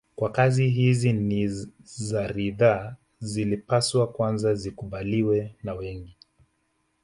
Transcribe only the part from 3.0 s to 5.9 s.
zilipaswa kwanza zikubaliwe na